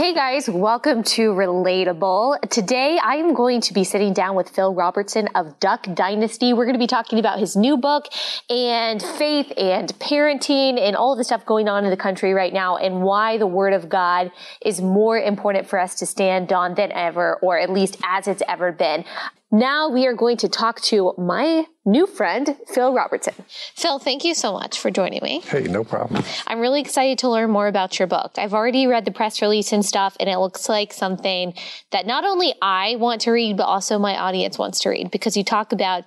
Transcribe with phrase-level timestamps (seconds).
[0.00, 2.48] Hey guys, welcome to Relatable.
[2.48, 6.54] Today I am going to be sitting down with Phil Robertson of Duck Dynasty.
[6.54, 8.06] We're going to be talking about his new book
[8.48, 12.78] and faith and parenting and all the stuff going on in the country right now
[12.78, 14.32] and why the Word of God
[14.64, 18.42] is more important for us to stand on than ever, or at least as it's
[18.48, 19.04] ever been.
[19.52, 23.34] Now we are going to talk to my new friend, Phil Robertson.
[23.74, 25.40] Phil, thank you so much for joining me.
[25.40, 26.22] Hey, no problem.
[26.46, 28.32] I'm really excited to learn more about your book.
[28.38, 31.54] I've already read the press release and stuff, and it looks like something
[31.90, 35.36] that not only I want to read, but also my audience wants to read because
[35.36, 36.04] you talk about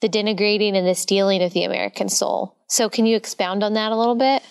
[0.00, 2.56] the denigrating and the stealing of the American soul.
[2.66, 4.42] So, can you expound on that a little bit?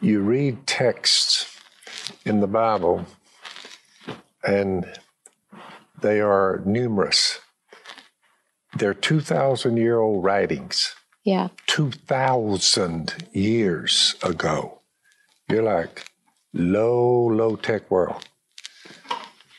[0.00, 1.56] You read texts
[2.24, 3.06] in the Bible,
[4.42, 4.86] and
[6.02, 7.40] they are numerous.
[8.76, 10.94] They're 2,000 year old writings.
[11.24, 11.48] Yeah.
[11.66, 14.80] 2,000 years ago.
[15.48, 16.06] You're like,
[16.52, 18.24] low, low tech world.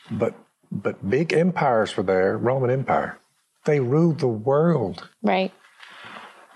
[0.09, 0.35] But,
[0.71, 3.19] but big empires were there, Roman Empire.
[3.65, 5.07] They ruled the world.
[5.21, 5.53] Right.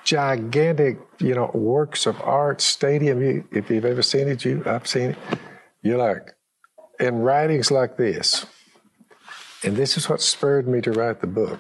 [0.04, 3.22] Gigantic, you know, works of art, stadium.
[3.22, 5.18] You, if you've ever seen it, you, I've seen it.
[5.82, 6.34] You're like,
[7.00, 8.46] in writings like this,
[9.66, 11.60] and this is what spurred me to write the book.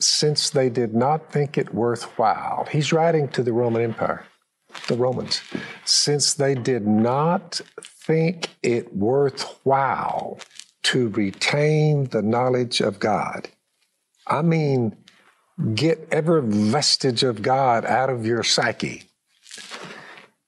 [0.00, 4.24] Since they did not think it worthwhile, he's writing to the Roman Empire,
[4.88, 5.42] the Romans.
[5.84, 10.40] Since they did not think it worthwhile
[10.84, 13.48] to retain the knowledge of God,
[14.26, 14.96] I mean,
[15.74, 19.04] get every vestige of God out of your psyche,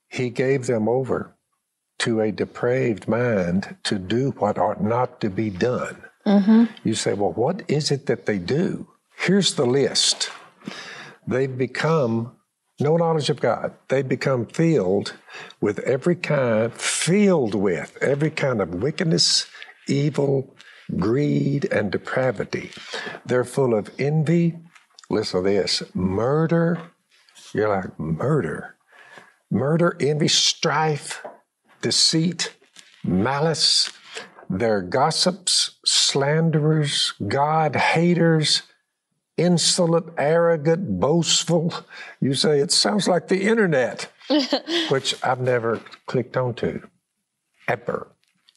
[0.09, 1.34] he gave them over
[2.05, 5.97] to a depraved mind to do what ought not to be done.
[6.27, 6.65] Mm-hmm.
[6.87, 8.87] You say, well, what is it that they do?
[9.17, 10.29] Here's the list.
[11.27, 12.33] They've become
[12.79, 13.73] no knowledge of God.
[13.89, 15.15] They've become filled
[15.63, 19.47] with every kind, filled with every kind of wickedness,
[19.89, 20.55] evil,
[20.99, 22.71] greed, and depravity.
[23.25, 24.59] They're full of envy.
[25.09, 26.83] Listen to this murder.
[27.55, 28.75] You're like, murder.
[29.51, 31.25] Murder, envy, strife,
[31.85, 32.55] deceit,
[33.05, 33.93] malice.
[34.49, 38.63] They're gossips, slanderers, God haters,
[39.37, 41.75] insolent, arrogant, boastful.
[42.23, 44.11] You say it sounds like the internet,
[44.89, 46.81] which I've never clicked onto
[47.69, 48.09] ever.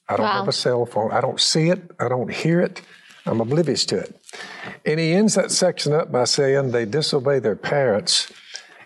[0.07, 0.39] I don't wow.
[0.39, 1.11] have a cell phone.
[1.11, 1.81] I don't see it.
[1.99, 2.81] I don't hear it.
[3.25, 4.15] I'm oblivious to it.
[4.85, 8.31] And he ends that section up by saying they disobey their parents.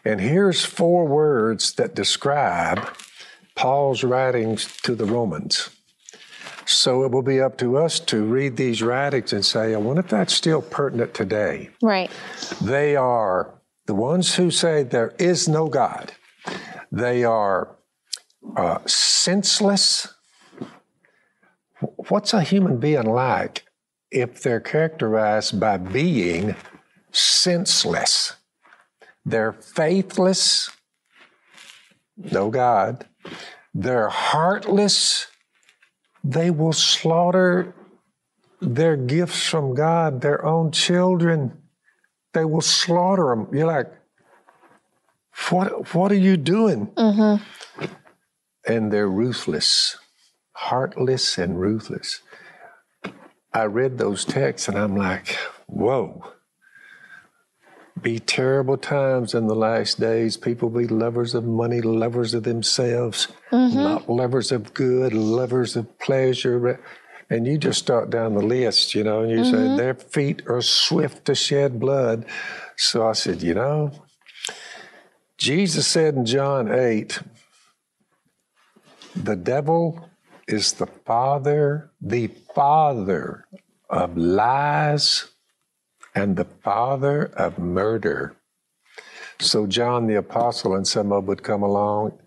[0.03, 2.89] And here's four words that describe
[3.55, 5.69] Paul's writings to the Romans.
[6.65, 10.01] So it will be up to us to read these writings and say, I wonder
[10.01, 11.69] if that's still pertinent today.
[11.81, 12.09] Right.
[12.61, 13.53] They are
[13.87, 16.13] the ones who say there is no God.
[16.91, 17.75] They are
[18.55, 20.13] uh, senseless.
[22.09, 23.65] What's a human being like
[24.11, 26.55] if they're characterized by being
[27.11, 28.35] senseless?
[29.25, 30.69] They're faithless,
[32.31, 33.05] no God.
[33.73, 35.27] They're heartless.
[36.23, 37.73] They will slaughter
[38.59, 41.57] their gifts from God, their own children.
[42.33, 43.47] They will slaughter them.
[43.55, 43.91] You're like,
[45.49, 46.87] what, what are you doing?
[46.87, 47.43] Mm-hmm.
[48.67, 49.97] And they're ruthless,
[50.53, 52.21] heartless and ruthless.
[53.53, 56.33] I read those texts and I'm like, whoa
[58.01, 60.37] be terrible times in the last days.
[60.37, 63.75] People be lovers of money, lovers of themselves, mm-hmm.
[63.75, 66.79] not lovers of good, lovers of pleasure.
[67.29, 69.75] And you just start down the list, you know, and you mm-hmm.
[69.75, 72.25] say, their feet are swift to shed blood.
[72.75, 73.91] So I said, you know,
[75.37, 77.19] Jesus said in John 8,
[79.15, 80.09] the devil
[80.47, 83.45] is the father, the father
[83.89, 85.30] of lies
[86.13, 88.35] and the father of murder.
[89.39, 92.19] So John the Apostle and some of would come along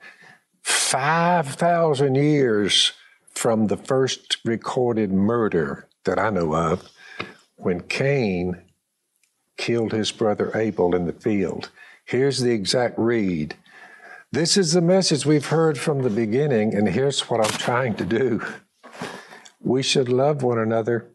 [0.62, 2.93] 5,000 years
[3.28, 6.91] from the first recorded murder that I know of
[7.57, 8.63] when Cain
[9.57, 11.71] killed his brother Abel in the field.
[12.04, 13.57] Here's the exact read.
[14.33, 18.04] This is the message we've heard from the beginning, and here's what I'm trying to
[18.04, 18.42] do.
[19.60, 21.14] We should love one another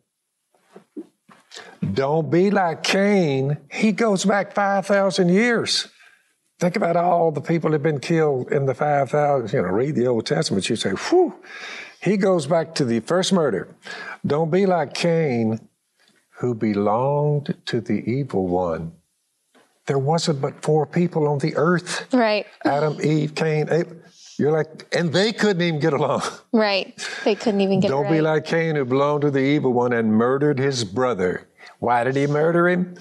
[1.94, 3.58] don't be like Cain.
[3.72, 5.88] He goes back 5,000 years.
[6.60, 9.56] Think about all the people that have been killed in the 5,000.
[9.56, 11.36] You know, read the Old Testament, you say, whew.
[12.02, 13.68] He goes back to the first murder.
[14.26, 15.60] Don't be like Cain,
[16.40, 18.94] who belonged to the evil one.
[19.86, 22.14] There wasn't but four people on the earth.
[22.14, 22.46] Right.
[22.64, 23.98] Adam, Eve, Cain, Abel.
[24.38, 26.22] You're like, and they couldn't even get along.
[26.54, 26.96] Right.
[27.26, 28.04] They couldn't even get along.
[28.04, 28.18] Don't right.
[28.18, 31.49] be like Cain, who belonged to the evil one and murdered his brother.
[31.80, 32.96] Why did he murder him?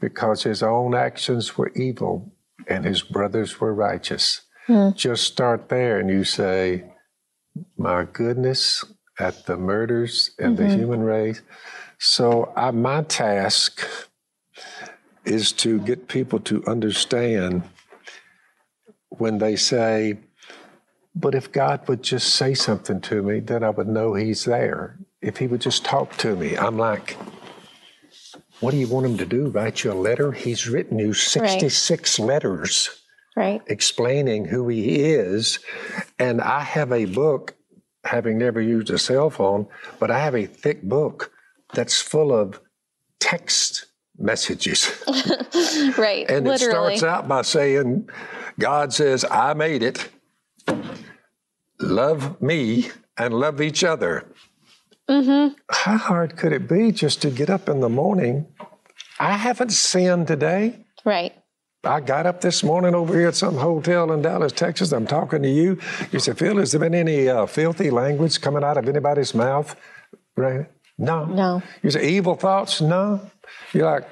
[0.00, 2.32] Because his own actions were evil
[2.66, 4.42] and his brothers were righteous.
[4.66, 4.90] Hmm.
[4.94, 6.84] Just start there and you say,
[7.76, 8.84] My goodness,
[9.18, 10.68] at the murders and mm-hmm.
[10.68, 11.42] the human race.
[11.98, 13.86] So, I, my task
[15.24, 17.62] is to get people to understand
[19.10, 20.18] when they say,
[21.14, 24.98] but if God would just say something to me, then I would know He's there.
[25.20, 27.16] If He would just talk to me, I'm like,
[28.62, 29.48] what do you want Him to do?
[29.48, 30.30] Write you a letter?
[30.32, 32.26] He's written you 66 right.
[32.26, 33.02] letters
[33.36, 33.60] right.
[33.66, 35.58] explaining who He is.
[36.18, 37.56] And I have a book,
[38.04, 39.66] having never used a cell phone,
[39.98, 41.32] but I have a thick book
[41.74, 42.60] that's full of
[43.18, 43.86] text
[44.16, 45.02] messages.
[45.98, 46.30] right.
[46.30, 46.94] And Literally.
[46.94, 48.08] it starts out by saying,
[48.60, 50.08] God says, I made it
[51.80, 54.31] love me and love each other.
[55.08, 55.54] Mm-hmm.
[55.70, 58.46] How hard could it be just to get up in the morning?
[59.18, 60.84] I haven't sinned today.
[61.04, 61.32] Right.
[61.84, 64.92] I got up this morning over here at some hotel in Dallas, Texas.
[64.92, 65.78] I'm talking to you.
[66.12, 69.74] You said, Phil, has there been any uh, filthy language coming out of anybody's mouth?
[70.36, 70.66] Right?
[70.96, 71.24] No.
[71.24, 71.62] No.
[71.82, 72.80] You say, evil thoughts?
[72.80, 73.20] No.
[73.72, 74.08] You're like,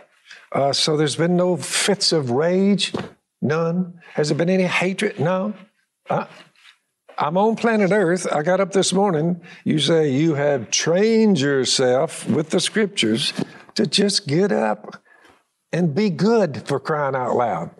[0.50, 2.92] uh, so there's been no fits of rage?
[3.40, 4.00] None.
[4.14, 5.20] Has there been any hatred?
[5.20, 5.54] No.
[6.08, 6.26] Uh,
[7.20, 8.26] I'm on planet Earth.
[8.32, 9.42] I got up this morning.
[9.64, 13.34] You say you have trained yourself with the scriptures
[13.74, 15.02] to just get up
[15.70, 17.72] and be good for crying out loud.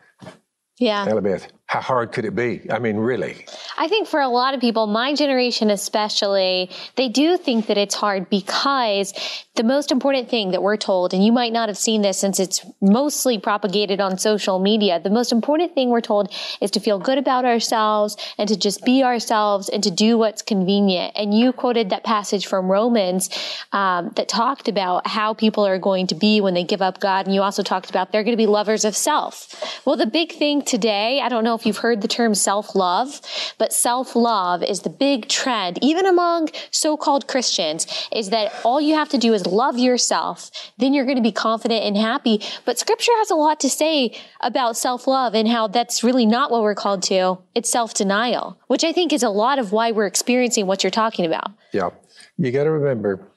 [0.78, 1.04] Yeah.
[1.04, 2.66] Elizabeth, how hard could it be?
[2.68, 3.46] I mean, really?
[3.78, 7.94] I think for a lot of people, my generation especially, they do think that it's
[7.94, 9.14] hard because
[9.54, 12.40] the most important thing that we're told, and you might not have seen this since
[12.40, 16.98] it's mostly propagated on social media, the most important thing we're told is to feel
[16.98, 21.12] good about ourselves and to just be ourselves and to do what's convenient.
[21.14, 23.30] And you quoted that passage from Romans
[23.70, 27.26] um, that talked about how people are going to be when they give up God.
[27.26, 29.86] And you also talked about they're going to be lovers of self.
[29.86, 33.20] Well, the big thing today, I don't know if you've heard the term self-love,
[33.58, 39.10] but self-love is the big trend, even among so-called Christians, is that all you have
[39.10, 40.50] to do is love yourself.
[40.78, 42.40] Then you're going to be confident and happy.
[42.64, 46.62] But scripture has a lot to say about self-love and how that's really not what
[46.62, 47.38] we're called to.
[47.54, 51.26] It's self-denial, which I think is a lot of why we're experiencing what you're talking
[51.26, 51.52] about.
[51.72, 51.90] Yeah.
[52.38, 53.28] You got to remember,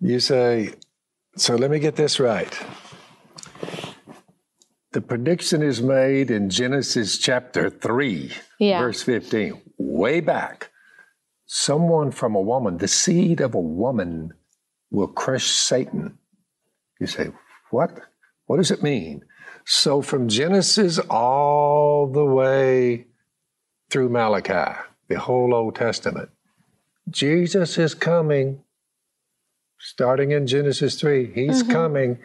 [0.00, 0.72] you say,
[1.36, 2.58] so let me get this right.
[4.96, 8.80] The prediction is made in Genesis chapter 3, yeah.
[8.80, 10.70] verse 15, way back.
[11.44, 14.32] Someone from a woman, the seed of a woman,
[14.90, 16.16] will crush Satan.
[16.98, 17.28] You say,
[17.70, 17.90] what?
[18.46, 19.20] What does it mean?
[19.66, 23.08] So from Genesis all the way
[23.90, 24.78] through Malachi,
[25.08, 26.30] the whole Old Testament,
[27.10, 28.62] Jesus is coming,
[29.78, 31.34] starting in Genesis 3.
[31.34, 31.70] He's mm-hmm.
[31.70, 32.18] coming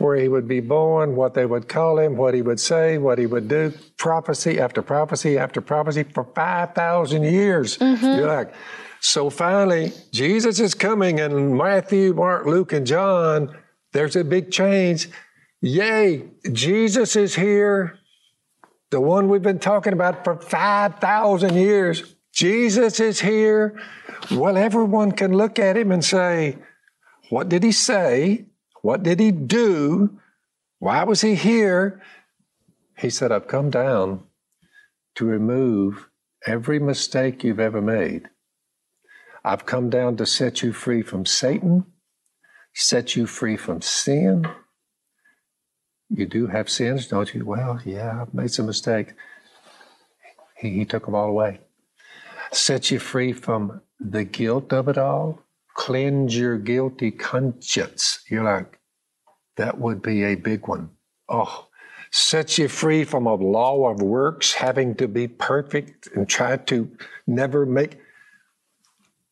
[0.00, 3.18] where he would be born, what they would call him, what he would say, what
[3.18, 7.78] he would do, prophecy after prophecy after prophecy for 5,000 years.
[7.78, 8.04] Mm-hmm.
[8.04, 8.54] You're like,
[9.00, 13.56] so finally, Jesus is coming, and Matthew, Mark, Luke, and John,
[13.92, 15.08] there's a big change.
[15.60, 17.98] Yay, Jesus is here,
[18.90, 22.14] the one we've been talking about for 5,000 years.
[22.32, 23.78] Jesus is here.
[24.30, 26.58] Well, everyone can look at him and say,
[27.28, 28.46] What did he say?
[28.82, 30.18] What did he do?
[30.78, 32.00] Why was he here?
[32.98, 34.24] He said, I've come down
[35.16, 36.08] to remove
[36.46, 38.28] every mistake you've ever made.
[39.44, 41.86] I've come down to set you free from Satan,
[42.74, 44.46] set you free from sin.
[46.08, 47.44] You do have sins, don't you?
[47.44, 49.12] Well, yeah, I've made some mistakes.
[50.56, 51.60] He, he took them all away.
[52.52, 55.42] Set you free from the guilt of it all
[55.80, 58.22] cleanse your guilty conscience.
[58.28, 58.78] You're like,
[59.56, 60.90] that would be a big one.
[61.26, 61.68] Oh,
[62.10, 66.94] set you free from a law of works, having to be perfect and try to
[67.26, 67.96] never make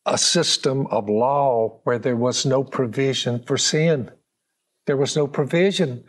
[0.06, 4.10] a system of law where there was no provision for sin.
[4.86, 6.02] There was no provision.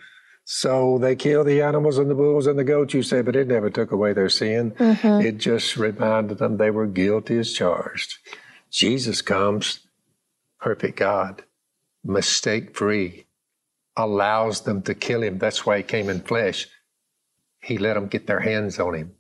[0.46, 3.50] So they killed the animals and the bulls and the goats, you say, but it
[3.50, 4.72] never took away their sin.
[4.72, 5.28] Mm-hmm.
[5.28, 8.20] It just reminded them they were guilty as charged.
[8.72, 9.82] Jesus comes
[10.60, 11.44] perfect God,
[12.04, 13.26] mistake free,
[13.96, 15.38] allows them to kill him.
[15.38, 16.68] That's why he came in flesh.
[17.62, 19.16] He let them get their hands on him.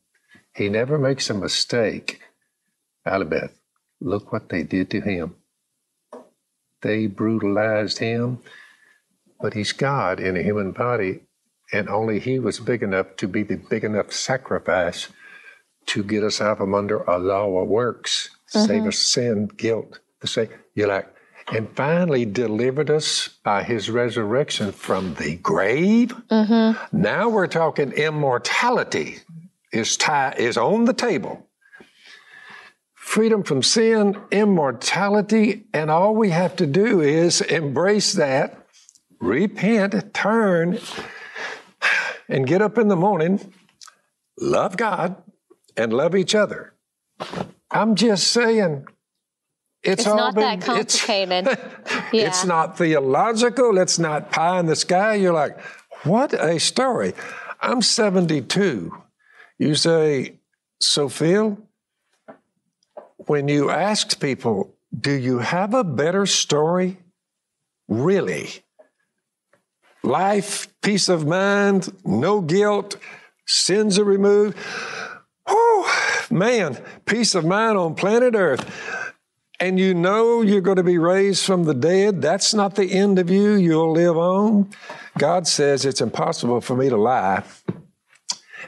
[0.55, 2.21] He never makes a mistake.
[3.05, 3.59] Allie Beth,
[3.99, 5.35] look what they did to him.
[6.81, 8.39] They brutalized him,
[9.41, 11.21] but he's God in a human body,
[11.73, 15.09] and only he was big enough to be the big enough sacrifice
[15.87, 18.87] to get us out from under a law of works, save mm-hmm.
[18.89, 19.99] us sin, guilt.
[20.21, 21.07] To say, you're like,
[21.51, 26.15] and finally delivered us by his resurrection from the grave.
[26.29, 27.01] Mm-hmm.
[27.01, 29.19] Now we're talking immortality
[29.71, 31.47] is tie, is on the table.
[32.95, 38.67] Freedom from sin, immortality, and all we have to do is embrace that,
[39.19, 40.79] repent, turn,
[42.27, 43.51] and get up in the morning,
[44.39, 45.15] love God,
[45.75, 46.73] and love each other.
[47.71, 48.87] I'm just saying,
[49.83, 51.47] it's, It's not that been- it's- complicated.
[52.13, 52.47] It's Yeah.
[52.47, 53.77] not theological.
[53.77, 55.13] It's not pie in the sky.
[55.15, 55.59] You're like,
[56.03, 57.13] what a story.
[57.61, 58.91] I'm 72.
[59.57, 60.39] You say,
[60.79, 61.57] so Phil,
[63.27, 66.97] when you asked people, do you have a better story?
[67.87, 68.49] Really?
[70.03, 72.95] Life, peace of mind, no guilt,
[73.45, 74.57] sins are removed.
[75.45, 78.63] Oh, man, peace of mind on planet Earth
[79.59, 83.19] and you know you're going to be raised from the dead, that's not the end
[83.19, 83.53] of you.
[83.53, 84.69] You'll live on.
[85.17, 87.43] God says it's impossible for me to lie.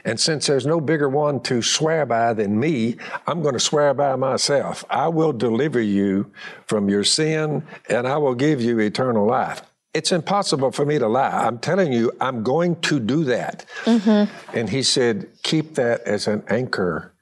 [0.04, 2.96] And since there's no bigger one to swear by than me,
[3.26, 4.84] I'm going to swear by myself.
[4.90, 6.32] I will deliver you
[6.66, 9.62] from your sin and I will give you eternal life.
[9.94, 11.28] It's impossible for me to lie.
[11.46, 13.66] I'm telling you, I'm going to do that.
[13.84, 14.56] Mm-hmm.
[14.56, 17.12] And he said, keep that as an anchor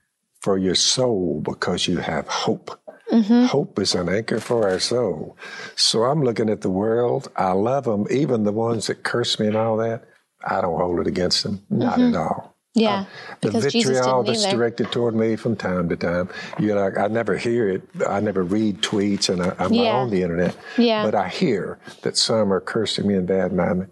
[0.41, 2.80] for your soul because you have hope.
[3.11, 3.47] Mm-hmm.
[3.47, 5.37] Hope is an anchor for our soul.
[5.77, 7.31] So I'm looking at the world.
[7.37, 10.05] I love them, even the ones that curse me and all that.
[10.45, 12.17] I don't hold it against them, not at mm-hmm.
[12.17, 12.57] all.
[12.75, 13.01] Yeah.
[13.01, 13.07] Um,
[13.41, 14.57] the Because Jesus vitriol didn't that's either.
[14.57, 17.83] directed toward me from time to time, you're like, I never hear it.
[18.09, 19.93] I never read tweets, and I, I'm Yeah.
[19.93, 20.57] not on the internet.
[20.79, 21.05] Yeah.
[21.05, 23.87] But I hear that some are cursing me and bad me,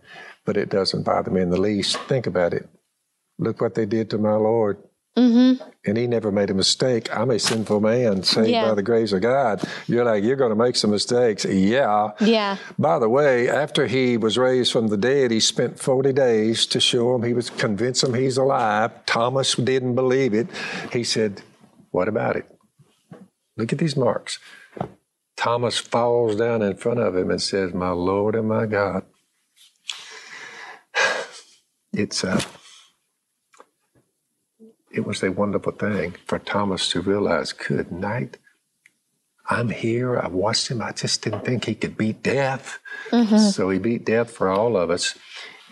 [0.44, 1.96] but it doesn't bother me in the least.
[2.02, 2.68] Think about it.
[3.38, 4.78] Look what they did to my Lord.
[5.16, 5.62] Mm-hmm.
[5.84, 7.08] And he never made a mistake.
[7.16, 8.68] I'm a sinful man saved Yeah.
[8.68, 9.62] by the grace of God.
[9.88, 11.44] You're like, you're going to make some mistakes.
[11.44, 12.10] Yeah.
[12.20, 12.56] Yeah.
[12.78, 16.78] By the way, after he was raised from the dead, he spent 40 days to
[16.78, 18.92] show him, he was convince him he's alive.
[19.06, 20.46] Thomas didn't believe it.
[20.92, 21.42] He said,
[21.90, 22.46] What about it?
[23.56, 24.38] Look at these marks.
[25.36, 29.04] Thomas falls down in front of him and says, My Lord and my God.
[31.92, 32.40] It's uh,
[35.08, 38.36] was a wonderful thing for Thomas to realize, good night.
[39.48, 40.18] I'm here.
[40.18, 40.82] I watched him.
[40.82, 42.78] I just didn't think he could beat death.
[43.10, 43.38] Mm-hmm.
[43.38, 45.16] So he beat death for all of us.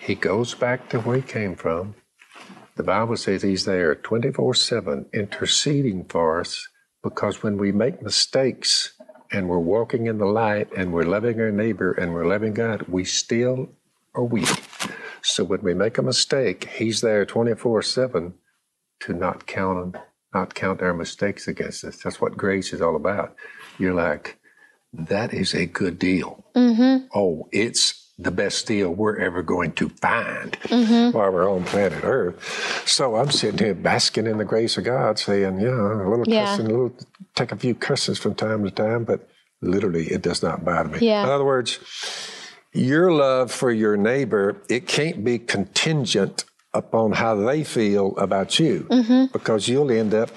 [0.01, 1.97] He goes back to where he came from.
[2.77, 6.67] The Bible says he's there 24 7 interceding for us
[7.03, 8.95] because when we make mistakes
[9.31, 12.89] and we're walking in the light and we're loving our neighbor and we're loving God,
[12.89, 13.69] we still
[14.15, 14.49] are weak.
[15.21, 18.33] So when we make a mistake, he's there 24 7
[19.07, 20.03] to not count them,
[20.35, 21.97] not count our mistakes against us.
[21.97, 23.37] That's what grace is all about.
[23.79, 24.39] You're like,
[24.93, 26.45] that is a good deal.
[26.55, 27.07] Mm-hmm.
[27.15, 31.17] Oh, it's the best deal we're ever going to find mm-hmm.
[31.17, 32.83] while we're on planet Earth.
[32.87, 36.25] So I'm sitting here basking in the grace of God, saying, you know, a little
[36.27, 36.47] Yeah.
[36.47, 36.97] cussing, a little
[37.35, 39.29] take a few curses from time to time, but
[39.63, 41.07] literally it does not bother me.
[41.07, 41.25] Yeah.
[41.25, 41.79] In other words,
[42.73, 46.45] your love for your neighbor, it can't be contingent
[46.77, 49.33] upon how they feel about you mm-hmm.
[49.33, 50.31] because you'll end up.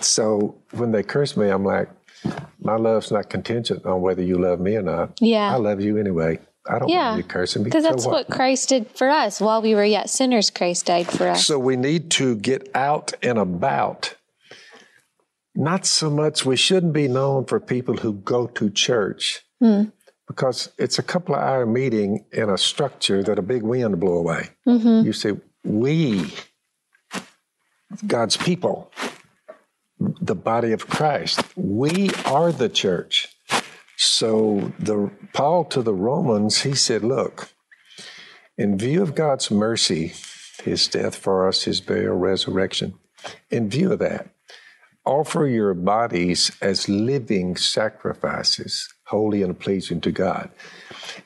[0.00, 1.88] So when they curse me, I'm like,
[2.60, 5.18] my love's not contingent on whether you love me or not.
[5.20, 5.52] Yeah.
[5.52, 6.38] I love you anyway.
[6.68, 7.10] I don't Yeah.
[7.10, 7.70] want you cursing me.
[7.70, 9.40] Because So that's what Christ did for us.
[9.40, 11.46] While we were yet sinners, Christ died for us.
[11.46, 14.14] So we need to get out and about.
[15.54, 19.84] Not so much, we shouldn't be known for people who go to church hmm.
[20.30, 24.12] Because it's a couple of hour meeting in a structure that a big wind blow
[24.12, 24.50] away.
[24.64, 25.04] Mm-hmm.
[25.04, 25.32] You say,
[25.64, 26.32] we,
[28.06, 28.92] God's people,
[29.98, 33.26] the body of Christ, we are the church.
[33.96, 37.48] So the Paul to the Romans, he said, look,
[38.56, 40.12] in view of God's mercy,
[40.62, 42.94] his death for us, his burial, resurrection,
[43.50, 44.28] in view of that,
[45.04, 50.50] offer your bodies as living sacrifices, holy and pleasing to God.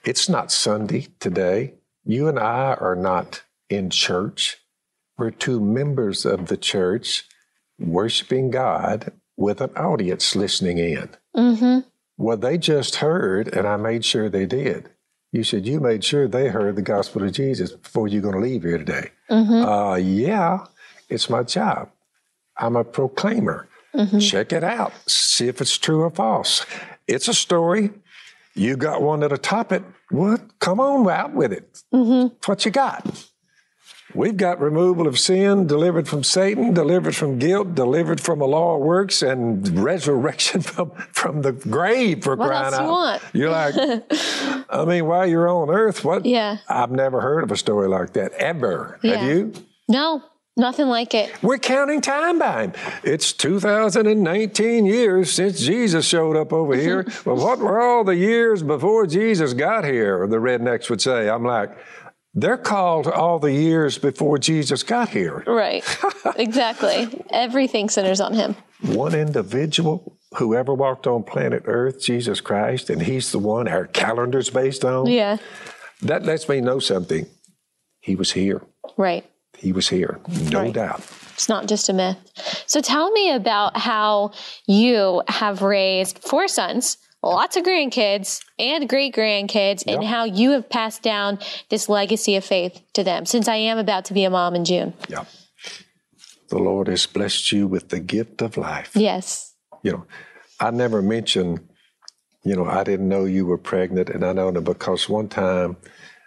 [0.05, 1.75] It's not Sunday today.
[2.05, 4.59] You and I are not in church.
[5.19, 7.25] We're two members of the church
[7.79, 11.11] worshiping God with an audience listening in.
[11.37, 11.81] Mm-hmm.
[12.17, 14.91] Well, they just heard, and I made sure they did.
[15.33, 18.41] You said you made sure they heard the gospel of Jesus before you're going to
[18.41, 19.11] leave here today.
[19.65, 20.67] Uh, yeah,
[21.09, 21.91] it's my job.
[22.57, 23.69] I'm a proclaimer.
[24.21, 24.93] Check it out.
[25.09, 26.65] See if it's true or false.
[27.07, 27.91] It's a story.
[28.55, 29.83] You got one that'll top it.
[30.11, 30.59] What?
[30.61, 31.83] Come on out with it.
[31.93, 32.35] Mm-hmm.
[32.47, 33.27] What you got?
[34.15, 38.77] We've got removal of sin, delivered from Satan, delivered from guilt, delivered from a law
[38.77, 42.89] of works, and resurrection from, from the grave for What crying you out.
[42.89, 43.23] want?
[43.33, 43.75] You're like,
[44.71, 46.25] I mean, while you're on earth, what?
[46.25, 46.59] Yeah.
[46.69, 49.01] I've never heard of a story like that ever.
[49.03, 49.17] Yeah.
[49.17, 49.53] Have you?
[49.89, 50.23] No,
[50.57, 51.33] nothing like it.
[51.43, 52.73] We're counting time by him.
[53.03, 57.07] It's 2019 years since Jesus showed up over here.
[57.25, 60.27] well, what were all the years before Jesus got here?
[60.27, 61.29] The rednecks would say.
[61.29, 61.77] I'm like,
[62.35, 65.45] they're called all the years before Jesus got here.
[65.47, 65.85] Right.
[66.37, 67.25] exactly.
[67.31, 68.57] Everything centers on him.
[68.83, 73.87] One individual who ever walked on planet Earth, Jesus Christ, and he's the one our
[73.87, 75.07] calendar's based on.
[75.07, 75.37] Yeah.
[76.03, 77.27] That lets me know something.
[78.01, 78.63] He was here.
[78.97, 79.25] Right.
[79.57, 80.21] He was here,
[80.51, 80.73] no Right.
[80.73, 81.03] doubt.
[81.35, 82.17] It's not just a myth.
[82.67, 84.33] So tell me about how
[84.67, 90.69] you have raised four sons, lots of grandkids and great grandkids, and how you have
[90.69, 91.39] passed down
[91.71, 94.65] this legacy of faith to them since I am about to be a mom in
[94.65, 94.93] June.
[95.09, 95.25] Yeah.
[96.51, 98.91] The Lord has blessed you with the gift of life.
[98.95, 99.55] Yes.
[99.83, 100.07] You know,
[100.61, 101.67] I never mentioned,
[102.45, 105.79] you know, I didn't know you were pregnant, and I know that because one time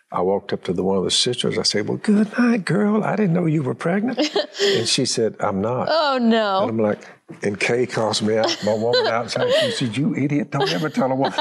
[0.09, 1.57] I walked up to the one of the sisters.
[1.57, 3.03] I said, "Well, good night, girl.
[3.03, 4.19] I didn't know you were pregnant,"
[4.63, 6.61] and she said, "I'm not." Oh no!
[6.61, 6.71] And.
[6.71, 7.05] I'm like,
[7.43, 9.51] and Kay calls me out, my woman outside.
[9.61, 10.51] She said, "You idiot!
[10.51, 11.33] Don't ever tell a woman."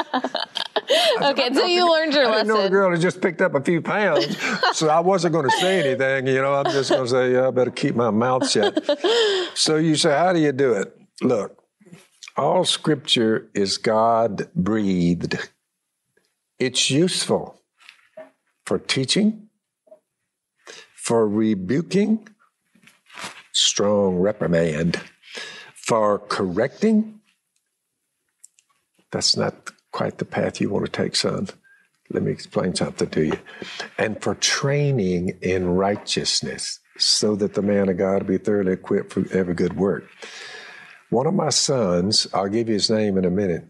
[1.21, 2.51] Okay, so you learned your lesson.
[2.51, 4.37] I know the girl had just picked up a few pounds,
[4.73, 6.27] so I wasn't going to say anything.
[6.27, 8.85] You know, I'm just going to say, yeah, I better keep my mouth shut.
[9.55, 10.97] so you say, how do you do it?
[11.23, 11.63] Look,
[12.37, 15.37] all Scripture is God breathed.
[16.59, 17.56] It's useful
[18.67, 19.49] for teaching,
[20.95, 22.29] for rebuking,
[23.53, 25.01] strong reprimand,
[25.75, 27.21] for correcting.
[29.13, 31.49] That's not quite the path you want to take, son.
[32.11, 33.39] Let me explain something to you.
[33.97, 39.25] And for training in righteousness, so that the man of God be thoroughly equipped for
[39.33, 40.09] every good work.
[41.11, 43.65] One of my sons, I'll give you his name in a minute.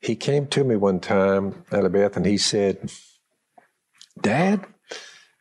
[0.00, 2.90] He came to me one time, Elizabeth, and he said,
[4.20, 4.64] Dad,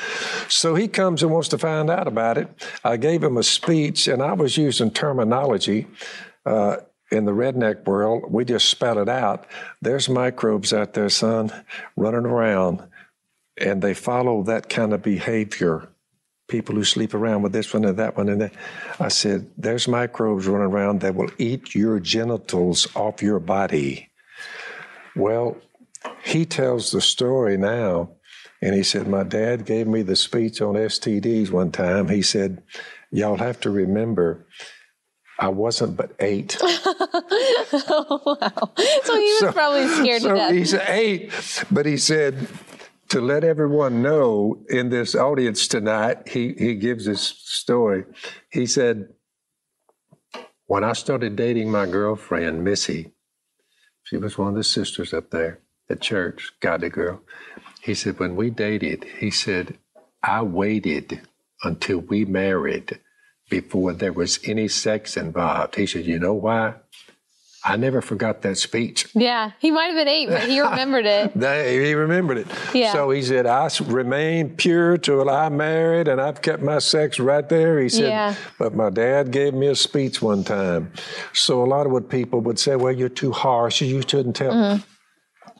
[0.48, 2.48] So he comes and wants to find out about it.
[2.82, 5.86] I gave him a speech, and I was using terminology.
[6.44, 6.76] Uh,
[7.10, 9.46] in the redneck world, we just spell it out.
[9.80, 11.52] There's microbes out there, son,
[11.96, 12.82] running around,
[13.56, 15.88] and they follow that kind of behavior.
[16.48, 18.52] People who sleep around with this one and that one and that.
[19.00, 24.10] I said, there's microbes running around that will eat your genitals off your body.
[25.16, 25.56] Well,
[26.22, 28.10] he tells the story now,
[28.64, 32.08] and he said, My dad gave me the speech on STDs one time.
[32.08, 32.62] He said,
[33.10, 34.46] Y'all have to remember,
[35.38, 36.56] I wasn't but eight.
[36.62, 36.72] wow.
[39.02, 40.52] So he was probably scared so to death.
[40.52, 41.30] he's eight,
[41.70, 42.48] but he said
[43.10, 48.04] to let everyone know in this audience tonight, he, he gives this story.
[48.50, 49.10] He said,
[50.64, 53.12] When I started dating my girlfriend, Missy,
[54.04, 57.20] she was one of the sisters up there at church, godly girl.
[57.84, 59.76] He said, When we dated, he said,
[60.22, 61.20] I waited
[61.62, 62.98] until we married
[63.50, 65.74] before there was any sex involved.
[65.74, 66.76] He said, You know why?
[67.62, 69.06] I never forgot that speech.
[69.14, 69.52] Yeah.
[69.58, 71.32] He might have been eight, but he remembered it.
[71.34, 72.46] He remembered it.
[72.74, 72.92] Yeah.
[72.92, 77.46] So he said, I remained pure till I married, and I've kept my sex right
[77.46, 77.80] there.
[77.80, 78.34] He said, Yeah.
[78.58, 80.92] but my dad gave me a speech one time.
[81.34, 84.52] So a lot of what people would say, well, you're too harsh, you shouldn't tell.
[84.52, 84.82] Mm-hmm.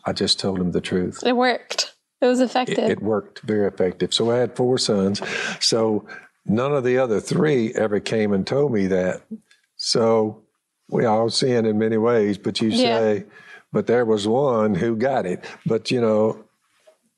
[0.07, 1.23] I just told him the truth.
[1.25, 1.93] It worked.
[2.25, 2.91] It was effective.
[2.91, 4.13] It worked very effective.
[4.15, 5.21] So I had four sons.
[5.61, 6.07] So
[6.47, 9.23] none of the other three ever came and told me that.
[9.77, 10.43] So
[10.89, 12.99] we all sin in many ways, but you Yeah.
[12.99, 13.25] say,
[13.73, 15.45] but there was one who got it.
[15.67, 16.45] But you know,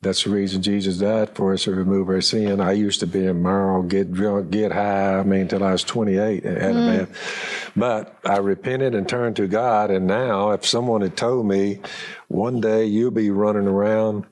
[0.01, 2.61] That's the reason Jesus died for us to remove our sin.
[2.61, 5.17] I used to be immoral, get drunk, get high.
[5.17, 6.97] I mean, until I was 28 and had a mm.
[6.99, 7.71] bath.
[7.75, 9.89] But I repented and turned to God.
[9.89, 11.79] And now, if someone had told me
[12.27, 14.27] one day you'll be running around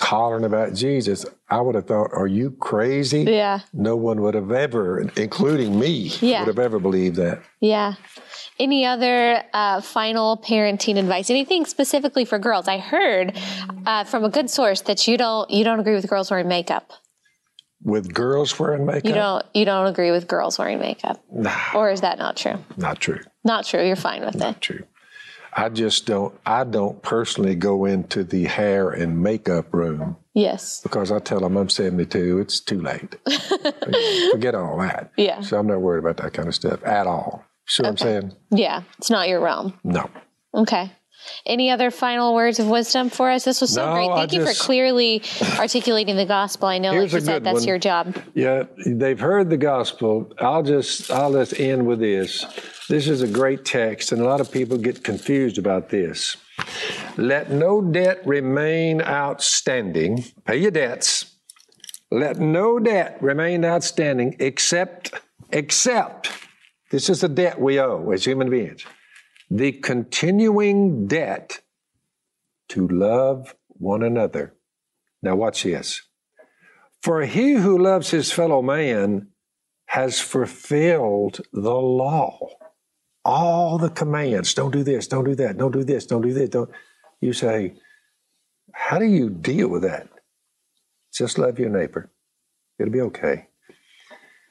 [0.00, 3.60] hollering about Jesus, I would have thought, "Are you crazy?" Yeah.
[3.72, 6.40] No one would have ever, including me, Yeah.
[6.40, 7.40] would have ever believed that.
[7.60, 7.94] Yeah.
[8.58, 11.30] Any other uh, final parenting advice?
[11.30, 12.66] Anything specifically for girls?
[12.66, 13.36] I heard
[13.86, 16.92] uh, from a good source that you don't you don't agree with girls wearing makeup.
[17.84, 21.90] With girls wearing makeup, You don't you don't agree with girls wearing makeup, nah, or
[21.90, 22.58] is that not true?
[22.76, 23.20] not true.
[23.44, 23.86] Not true.
[23.86, 24.38] You're fine with it.
[24.38, 24.82] Not True.
[25.58, 26.32] I just don't.
[26.46, 30.80] I don't personally go into the hair and makeup room Yes.
[30.82, 32.38] because I tell them I'm 72.
[32.38, 33.16] It's too late.
[34.30, 35.10] Forget all that.
[35.16, 35.40] Yeah.
[35.40, 37.44] So I'm not worried about that kind of stuff at all.
[37.66, 38.32] See what I'm saying?
[38.50, 38.82] Yeah.
[38.98, 39.74] It's not your realm.
[39.82, 40.08] No.
[40.54, 40.92] Okay.
[41.46, 43.44] Any other final words of wisdom for us?
[43.44, 44.10] This was so No, great.
[44.10, 45.22] I Thank you just- for clearly
[45.58, 46.68] articulating the gospel.
[46.68, 47.68] I know, like you said, that's one.
[47.68, 48.16] your job.
[48.34, 50.32] Yeah, they've heard the gospel.
[50.38, 52.44] I'll just I'll just end with this.
[52.88, 56.36] This is a great text, and a lot of people get confused about this.
[57.16, 60.24] Let no debt remain outstanding.
[60.46, 61.34] Pay your debts.
[62.10, 65.12] Let no debt remain outstanding except
[65.52, 66.30] except
[66.90, 68.84] this is a debt we owe as human beings.
[69.50, 71.60] The continuing debt
[72.70, 74.54] to love one another.
[75.22, 76.02] Now watch this.
[77.02, 79.28] For he who loves his fellow man
[79.86, 82.38] has fulfilled the law.
[83.24, 84.54] All the commands.
[84.54, 86.50] Don't do this, don't do that, don't do this, don't do this.
[86.50, 86.70] Don't
[87.20, 87.74] you say,
[88.72, 90.08] how do you deal with that?
[91.12, 92.10] Just love your neighbor.
[92.78, 93.48] It'll be okay.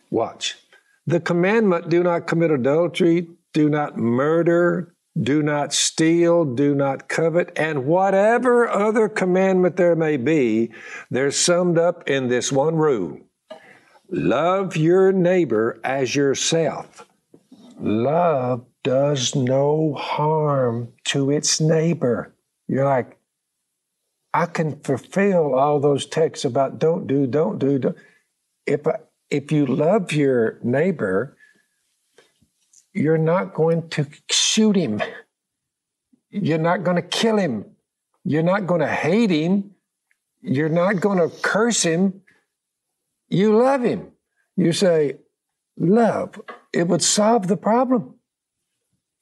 [0.10, 0.58] Watch.
[1.06, 7.52] The commandment do not commit adultery, do not murder, do not steal, do not covet,
[7.56, 10.72] and whatever other commandment there may be,
[11.10, 13.20] they're summed up in this one rule
[14.12, 17.04] love your neighbor as yourself.
[17.80, 22.36] Love does no harm to its neighbor.
[22.68, 23.18] You're like,
[24.36, 27.98] I can fulfill all those texts about don't do, don't do, don't.
[28.68, 29.00] If, I,
[29.32, 31.37] if you love your neighbor,
[32.98, 35.02] you're not going to shoot him.
[36.30, 37.66] You're not going to kill him.
[38.24, 39.72] You're not going to hate him.
[40.42, 42.22] You're not going to curse him.
[43.30, 44.12] You love him.
[44.56, 45.18] You say,
[45.78, 46.42] love.
[46.74, 48.16] It would solve the problem.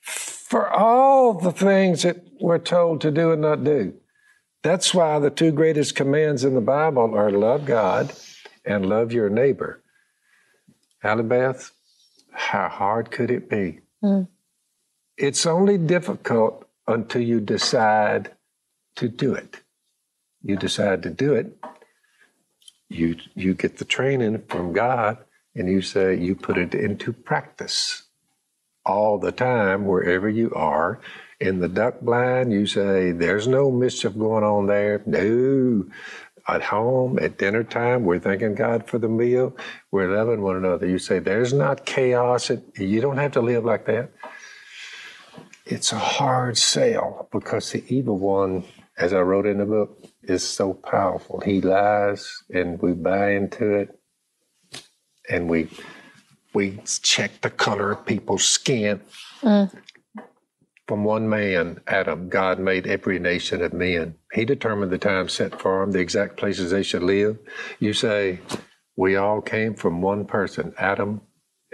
[0.01, 3.93] For all the things that we're told to do and not do.
[4.63, 8.13] That's why the two greatest commands in the Bible are love God
[8.63, 9.83] and love your neighbor.
[11.03, 11.71] Allie Beth,
[12.35, 13.79] how hard could it be?
[14.01, 14.23] Hmm.
[15.17, 18.31] It's only difficult until you decide
[18.97, 19.61] to do it.
[20.43, 21.57] You decide to do it,
[22.89, 25.17] you you get the training from God,
[25.55, 28.03] and you say you put it into practice
[28.85, 30.99] all the time wherever you are.
[31.39, 35.01] In the duck blind, you say there's no mischief going on there.
[35.05, 35.85] No.
[36.47, 39.55] At home, at dinner time, we're thanking God for the meal.
[39.91, 40.87] We're loving one another.
[40.87, 42.51] You say there's not chaos.
[42.77, 44.11] You don't have to live like that.
[45.65, 48.63] It's a hard sell because the evil one,
[48.97, 51.41] as I wrote in the book, is so powerful.
[51.41, 53.99] He lies and we buy into it
[55.29, 55.69] and we
[56.53, 59.01] we check the color of people's skin.
[59.41, 59.71] Mm.
[60.87, 64.15] From one man, Adam, God made every nation of men.
[64.33, 67.39] He determined the time set for them, the exact places they should live.
[67.79, 68.39] You say,
[68.95, 71.21] we all came from one person, Adam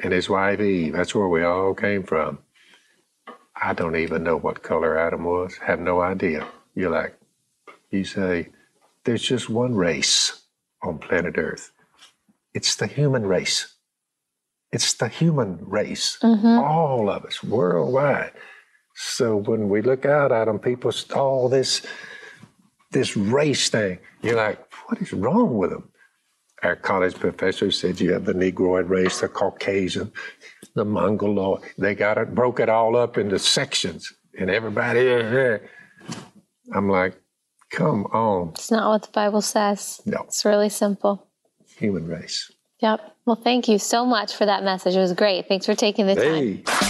[0.02, 0.94] and his wife Eve.
[0.94, 2.40] That's where we all came from.
[3.62, 6.48] I don't even know what color Adam was, have no idea.
[6.74, 7.16] You're like,
[7.92, 8.50] you say,
[9.04, 10.42] there's just one race
[10.82, 11.72] on planet Earth.
[12.54, 13.76] It's the human race.
[14.72, 16.48] It's the human race, mm-hmm.
[16.48, 18.32] all of us, worldwide.
[19.04, 21.82] So when we look out at them, people, all this,
[22.92, 25.90] this race thing, you're like, what is wrong with them?
[26.62, 30.12] Our college professor said you have the Negroid race, the Caucasian,
[30.76, 31.64] the Mongoloid.
[31.80, 35.00] They got it, broke it all up into sections, and everybody.
[35.00, 35.68] Here
[36.72, 37.20] I'm like,
[37.72, 40.00] come on, It's not what the Bible says.
[40.06, 40.26] No.
[40.28, 41.28] It's really simple.
[41.76, 42.52] human race.
[42.82, 43.02] Yep.
[43.26, 44.96] Well, thank you so much for that message.
[44.96, 45.48] It was great.
[45.48, 46.64] Thanks for taking the time.
[46.64, 46.90] Hey.